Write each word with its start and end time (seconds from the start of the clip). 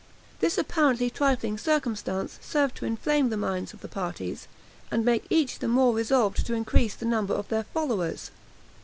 This 0.39 0.57
apparently 0.57 1.11
trifling 1.11 1.59
circumstance 1.59 2.39
served 2.41 2.75
to 2.77 2.87
inflame 2.87 3.29
the 3.29 3.37
minds 3.37 3.71
of 3.71 3.81
the 3.81 3.87
parties, 3.87 4.47
and 4.89 5.05
make 5.05 5.27
each 5.29 5.59
the 5.59 5.67
more 5.67 5.93
resolved 5.93 6.43
to 6.47 6.55
increase 6.55 6.95
the 6.95 7.05
number 7.05 7.35
of 7.35 7.49
their 7.49 7.65
followers. 7.65 8.31